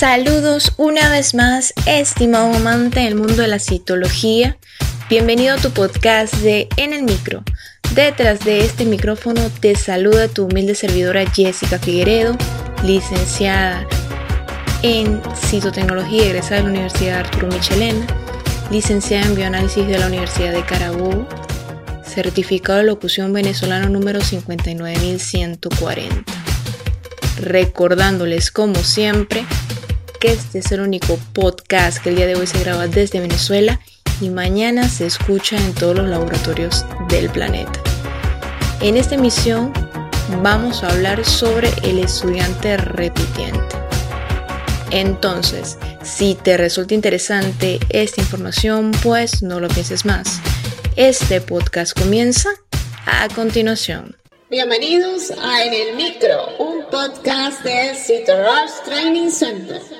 [0.00, 4.56] Saludos una vez más, estimado amante del mundo de la citología.
[5.10, 7.44] Bienvenido a tu podcast de En el Micro.
[7.94, 12.34] Detrás de este micrófono te saluda tu humilde servidora Jessica Figueredo,
[12.82, 13.86] licenciada
[14.82, 18.06] en citotecnología egresada de la Universidad Arturo Michelena,
[18.70, 21.28] licenciada en bioanálisis de la Universidad de Carabobo,
[22.06, 26.24] certificado de locución venezolano número 59140.
[27.42, 29.44] Recordándoles como siempre
[30.22, 33.80] este es el único podcast que el día de hoy se graba desde Venezuela
[34.20, 37.80] y mañana se escucha en todos los laboratorios del planeta.
[38.80, 39.72] En esta emisión
[40.42, 43.76] vamos a hablar sobre el estudiante repitiente.
[44.90, 50.40] Entonces, si te resulta interesante esta información, pues no lo pienses más.
[50.96, 52.50] Este podcast comienza
[53.06, 54.16] a continuación.
[54.50, 57.92] Bienvenidos a En el Micro, un podcast de
[58.26, 59.99] Rush Training Center.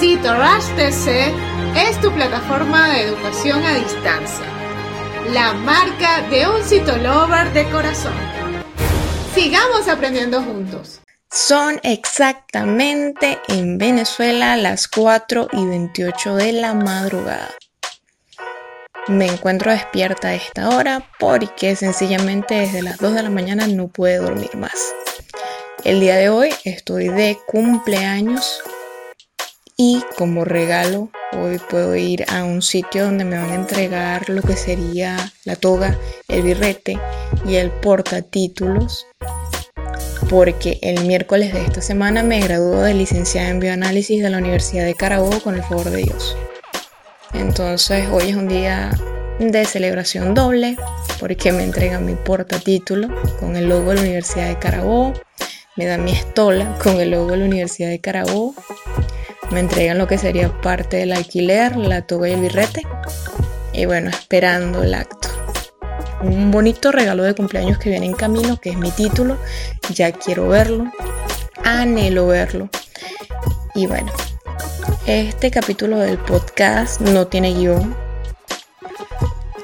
[0.00, 1.32] Rush TC
[1.76, 4.44] es tu plataforma de educación a distancia,
[5.32, 8.12] la marca de un citolover de corazón.
[9.34, 11.00] Sigamos aprendiendo juntos.
[11.30, 17.50] Son exactamente en Venezuela las 4 y 28 de la madrugada.
[19.06, 23.88] Me encuentro despierta a esta hora porque sencillamente desde las 2 de la mañana no
[23.88, 24.92] puedo dormir más.
[25.84, 28.62] El día de hoy estoy de cumpleaños
[29.76, 34.40] y como regalo hoy puedo ir a un sitio donde me van a entregar lo
[34.42, 36.98] que sería la toga, el birrete
[37.44, 39.06] y el portatítulos
[40.30, 44.84] porque el miércoles de esta semana me graduó de licenciada en bioanálisis de la Universidad
[44.84, 46.36] de Carabobo con el favor de Dios.
[47.32, 48.90] Entonces hoy es un día
[49.40, 50.76] de celebración doble
[51.18, 53.08] porque me entregan mi portatítulo
[53.40, 55.14] con el logo de la Universidad de Carabobo,
[55.76, 58.54] me dan mi estola con el logo de la Universidad de Carabobo
[59.54, 62.82] me entregan lo que sería parte del alquiler, la toga y el birrete.
[63.72, 65.28] Y bueno, esperando el acto.
[66.22, 69.38] Un bonito regalo de cumpleaños que viene en camino, que es mi título.
[69.92, 70.90] Ya quiero verlo.
[71.62, 72.68] Anhelo verlo.
[73.76, 74.10] Y bueno,
[75.06, 77.94] este capítulo del podcast no tiene guion.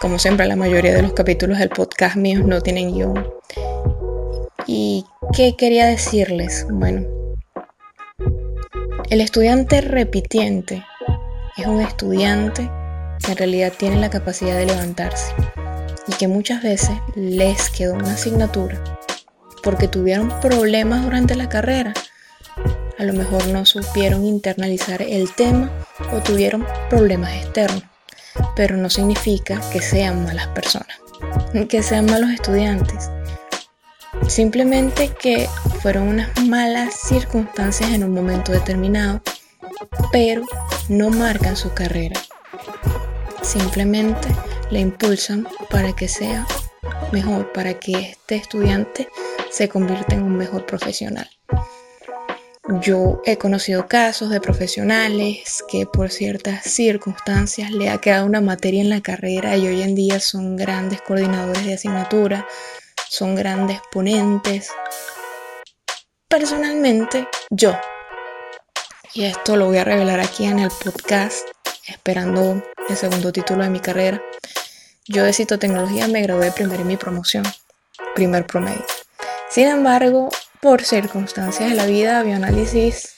[0.00, 3.26] Como siempre, la mayoría de los capítulos del podcast míos no tienen guion.
[4.66, 6.66] ¿Y qué quería decirles?
[6.70, 7.17] Bueno,
[9.10, 10.84] el estudiante repitiente
[11.56, 12.70] es un estudiante
[13.24, 15.34] que en realidad tiene la capacidad de levantarse
[16.06, 18.82] y que muchas veces les quedó una asignatura
[19.62, 21.94] porque tuvieron problemas durante la carrera.
[22.98, 25.70] A lo mejor no supieron internalizar el tema
[26.12, 27.84] o tuvieron problemas externos,
[28.56, 30.98] pero no significa que sean malas personas,
[31.68, 33.10] que sean malos estudiantes.
[34.28, 35.48] Simplemente que
[35.80, 39.22] fueron unas malas circunstancias en un momento determinado,
[40.12, 40.42] pero
[40.90, 42.20] no marcan su carrera.
[43.42, 44.28] Simplemente
[44.70, 46.46] le impulsan para que sea
[47.10, 49.08] mejor, para que este estudiante
[49.50, 51.28] se convierta en un mejor profesional.
[52.82, 58.82] Yo he conocido casos de profesionales que por ciertas circunstancias le ha quedado una materia
[58.82, 62.46] en la carrera y hoy en día son grandes coordinadores de asignatura,
[63.08, 64.70] son grandes ponentes.
[66.28, 67.78] Personalmente, yo,
[69.14, 71.48] y esto lo voy a revelar aquí en el podcast,
[71.86, 74.22] esperando el segundo título de mi carrera,
[75.06, 77.44] yo de citotecnología me gradué primero en mi promoción,
[78.14, 78.84] primer promedio.
[79.48, 80.28] Sin embargo,
[80.60, 83.14] por circunstancias de la vida, bioanálisis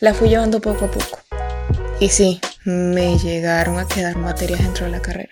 [0.00, 1.18] la fui llevando poco a poco.
[1.98, 5.30] Y sí, me llegaron a quedar materias dentro de la carrera.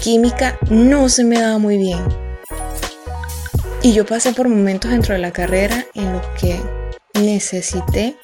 [0.00, 2.04] Química no se me daba muy bien,
[3.84, 6.58] y yo pasé por momentos dentro de la carrera en los que
[7.20, 8.16] necesité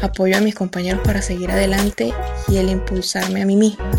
[0.00, 2.14] apoyo a mis compañeros para seguir adelante
[2.46, 3.90] y el impulsarme a mí misma.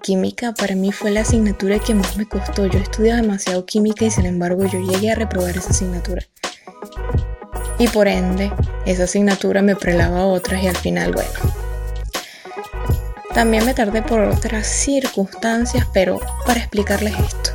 [0.00, 2.64] Química para mí fue la asignatura que más me costó.
[2.64, 6.22] Yo estudié demasiado química y sin embargo yo llegué a reprobar esa asignatura.
[7.78, 8.50] Y por ende,
[8.86, 11.28] esa asignatura me prelaba a otras y al final, bueno.
[13.34, 17.53] También me tardé por otras circunstancias, pero para explicarles esto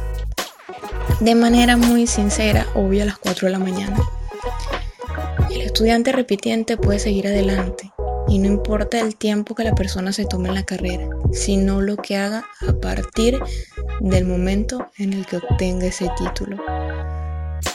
[1.20, 3.98] de manera muy sincera, obvio a las 4 de la mañana.
[5.52, 7.92] El estudiante repitiente puede seguir adelante
[8.28, 11.98] Y no importa el tiempo que la persona se tome en la carrera, sino lo
[11.98, 13.40] que haga a partir
[14.00, 16.58] del momento en el que obtenga ese título.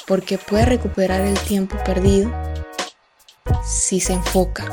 [0.06, 2.32] Porque puede recuperar el tiempo perdido
[3.66, 4.70] si se enfoca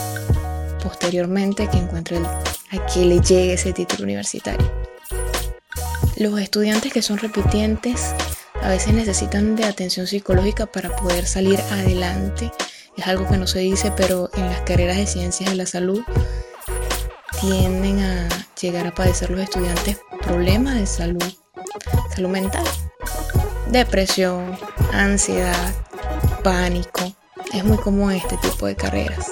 [0.83, 4.71] posteriormente que encuentre a que le llegue ese título universitario.
[6.17, 8.13] Los estudiantes que son repitientes
[8.61, 12.51] a veces necesitan de atención psicológica para poder salir adelante.
[12.97, 16.01] Es algo que no se dice, pero en las carreras de ciencias de la salud
[17.39, 18.29] tienden a
[18.59, 21.33] llegar a padecer los estudiantes problemas de salud,
[22.15, 22.65] salud mental,
[23.71, 24.57] depresión,
[24.91, 25.73] ansiedad,
[26.43, 27.13] pánico.
[27.53, 29.31] Es muy común este tipo de carreras.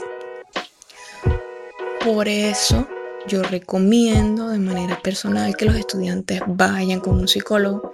[2.03, 2.87] Por eso
[3.27, 7.93] yo recomiendo de manera personal que los estudiantes vayan con un psicólogo.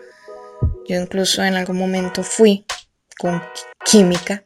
[0.87, 2.65] Yo incluso en algún momento fui
[3.17, 3.41] con
[3.83, 4.43] química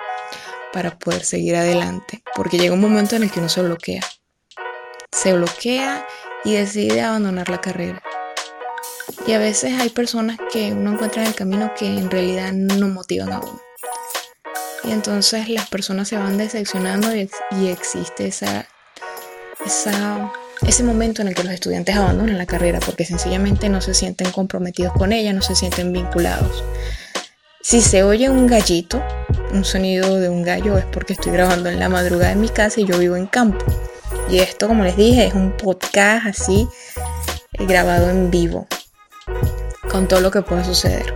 [0.72, 4.02] para poder seguir adelante, porque llega un momento en el que uno se bloquea.
[5.12, 6.08] Se bloquea
[6.46, 8.02] y decide abandonar la carrera.
[9.28, 12.88] Y a veces hay personas que uno encuentra en el camino que en realidad no
[12.88, 13.62] motivan a uno.
[14.84, 18.68] Y entonces las personas se van decepcionando y, y existe esa
[20.68, 24.32] ese momento en el que los estudiantes abandonan la carrera porque sencillamente no se sienten
[24.32, 26.64] comprometidos con ella, no se sienten vinculados.
[27.62, 29.04] Si se oye un gallito,
[29.52, 32.82] un sonido de un gallo, es porque estoy grabando en la madrugada en mi casa
[32.82, 33.66] y yo vivo en campo.
[34.30, 36.68] Y esto, como les dije, es un podcast así
[37.54, 38.68] eh, grabado en vivo,
[39.90, 41.14] con todo lo que pueda suceder.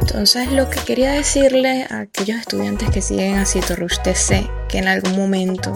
[0.00, 4.88] Entonces, lo que quería decirle a aquellos estudiantes que siguen así Torrush TC, que en
[4.88, 5.72] algún momento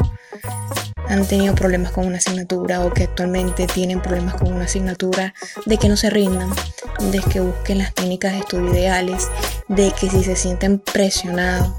[1.15, 5.33] han tenido problemas con una asignatura o que actualmente tienen problemas con una asignatura,
[5.65, 6.51] de que no se rindan,
[7.13, 9.29] de que busquen las técnicas de estudio ideales,
[9.69, 11.73] de que si se sienten presionados,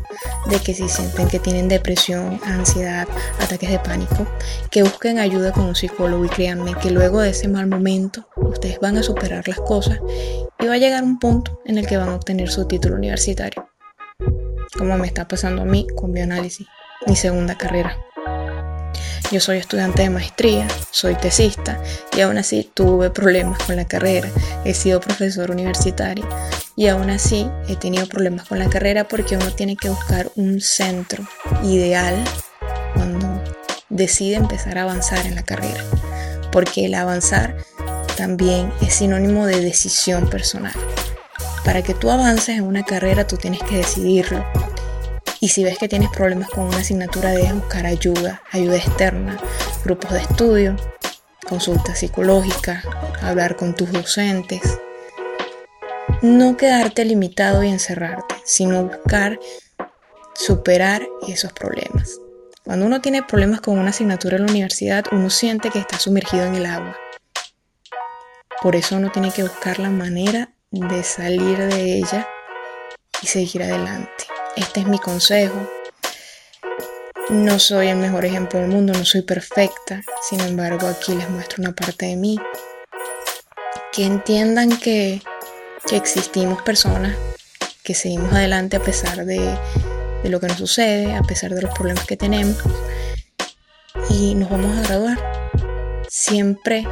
[0.49, 3.07] de que si sienten que tienen depresión, ansiedad,
[3.41, 4.25] ataques de pánico,
[4.71, 8.79] que busquen ayuda con un psicólogo y créanme que luego de ese mal momento ustedes
[8.79, 9.99] van a superar las cosas
[10.59, 13.67] y va a llegar un punto en el que van a obtener su título universitario,
[14.77, 16.67] como me está pasando a mí con bioanálisis,
[17.05, 17.97] mi segunda carrera.
[19.31, 21.81] Yo soy estudiante de maestría, soy tesista
[22.15, 24.29] y aún así tuve problemas con la carrera.
[24.63, 26.27] He sido profesor universitario
[26.75, 30.61] y aún así he tenido problemas con la carrera porque uno tiene que buscar un
[30.61, 31.27] centro
[31.63, 32.23] ideal
[32.93, 33.43] cuando
[33.89, 35.83] decide empezar a avanzar en la carrera.
[36.51, 37.57] Porque el avanzar
[38.15, 40.75] también es sinónimo de decisión personal.
[41.65, 44.45] Para que tú avances en una carrera tú tienes que decidirlo
[45.45, 49.37] y si ves que tienes problemas con una asignatura, debes buscar ayuda, ayuda externa,
[49.83, 50.75] grupos de estudio,
[51.47, 52.81] consulta psicológica,
[53.21, 54.79] hablar con tus docentes.
[56.23, 59.39] No quedarte limitado y encerrarte, sino buscar
[60.33, 62.19] superar esos problemas.
[62.63, 66.45] Cuando uno tiene problemas con una asignatura en la universidad, uno siente que está sumergido
[66.45, 66.97] en el agua.
[68.63, 72.27] Por eso uno tiene que buscar la manera de salir de ella
[73.21, 74.34] y seguir adelante.
[74.55, 75.69] Este es mi consejo.
[77.29, 80.01] No soy el mejor ejemplo del mundo, no soy perfecta.
[80.21, 82.39] Sin embargo, aquí les muestro una parte de mí.
[83.91, 85.21] Que entiendan que,
[85.91, 87.15] existimos personas
[87.83, 89.39] que seguimos adelante a pesar de,
[90.23, 92.57] de lo que nos sucede, a pesar de los problemas que tenemos.
[94.09, 95.51] Y nos vamos a graduar.
[96.07, 96.87] Siempre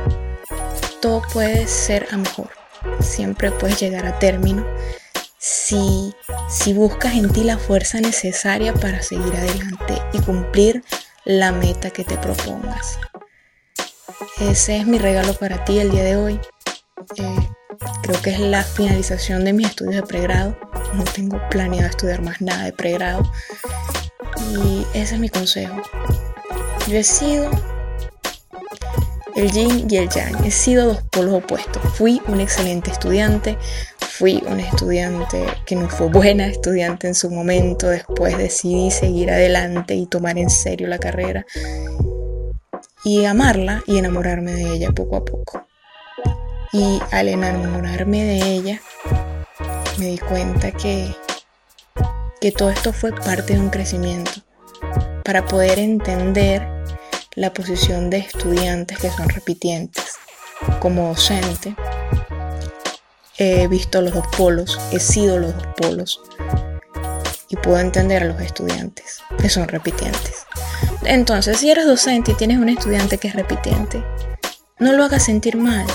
[1.02, 2.50] todo puede ser a mejor.
[3.00, 4.66] Siempre puedes llegar a término
[5.46, 6.16] si,
[6.48, 10.86] si buscas en ti la fuerza necesaria para seguir adelante y cumplir
[11.26, 12.98] la meta que te propongas.
[14.40, 16.40] Ese es mi regalo para ti el día de hoy.
[17.18, 17.50] Eh,
[18.04, 20.58] creo que es la finalización de mis estudios de pregrado.
[20.94, 23.30] No tengo planeado estudiar más nada de pregrado.
[24.40, 25.76] Y ese es mi consejo.
[26.88, 27.52] Yo he sido
[29.36, 30.46] el yin y el yang.
[30.46, 31.82] He sido dos polos opuestos.
[31.96, 33.58] Fui un excelente estudiante,
[34.24, 39.96] fui un estudiante que no fue buena estudiante en su momento, después decidí seguir adelante
[39.96, 41.46] y tomar en serio la carrera
[43.04, 45.68] y amarla y enamorarme de ella poco a poco.
[46.72, 48.82] Y al enamorarme de ella,
[49.98, 51.14] me di cuenta que,
[52.40, 54.32] que todo esto fue parte de un crecimiento
[55.26, 56.66] para poder entender
[57.36, 60.14] la posición de estudiantes que son repitientes.
[60.80, 61.76] Como docente,
[63.38, 66.22] he visto los dos polos, he sido los dos polos
[67.50, 70.46] y puedo entender a los estudiantes que son repitientes.
[71.04, 74.04] Entonces, si eres docente y tienes un estudiante que es repitiente,
[74.80, 75.86] no lo hagas sentir mal,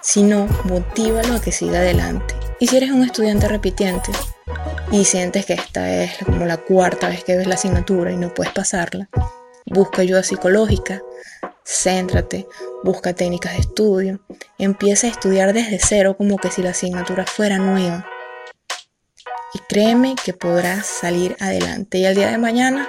[0.00, 2.34] sino motívalo a que siga adelante.
[2.58, 4.12] Y si eres un estudiante repitiente
[4.90, 8.34] y sientes que esta es como la cuarta vez que ves la asignatura y no
[8.34, 9.08] puedes pasarla,
[9.66, 11.02] busca ayuda psicológica,
[11.70, 12.48] céntrate,
[12.82, 14.20] busca técnicas de estudio,
[14.58, 18.06] empieza a estudiar desde cero como que si la asignatura fuera nueva.
[19.54, 22.88] Y créeme que podrás salir adelante y al día de mañana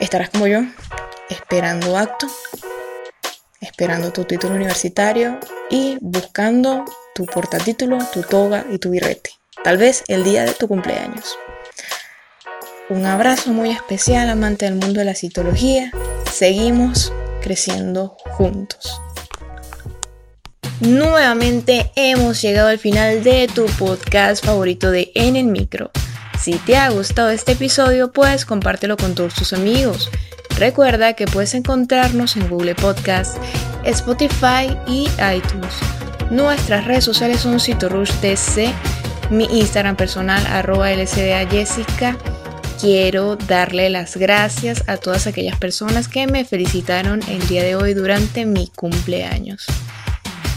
[0.00, 0.60] estarás como yo,
[1.30, 2.26] esperando acto,
[3.60, 5.38] esperando tu título universitario
[5.70, 6.84] y buscando
[7.14, 9.30] tu portatítulo, tu toga y tu birrete.
[9.64, 11.38] Tal vez el día de tu cumpleaños.
[12.88, 15.90] Un abrazo muy especial, amante del mundo de la citología.
[16.30, 17.12] Seguimos
[17.46, 19.00] creciendo juntos.
[20.80, 25.92] Nuevamente hemos llegado al final de tu podcast favorito de En el Micro.
[26.40, 30.10] Si te ha gustado este episodio, puedes compártelo con todos tus amigos.
[30.58, 33.36] Recuerda que puedes encontrarnos en Google Podcast,
[33.84, 35.72] Spotify y iTunes.
[36.32, 38.74] Nuestras redes sociales son CitoRushTC,
[39.30, 42.18] mi Instagram personal arroba LCDA Jessica
[42.80, 47.94] quiero darle las gracias a todas aquellas personas que me felicitaron el día de hoy
[47.94, 49.66] durante mi cumpleaños.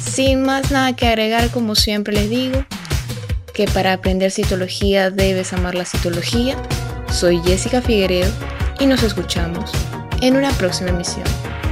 [0.01, 2.65] Sin más nada que agregar, como siempre les digo,
[3.53, 6.55] que para aprender citología debes amar la citología.
[7.11, 8.31] Soy Jessica Figueredo
[8.79, 9.71] y nos escuchamos
[10.21, 11.25] en una próxima emisión.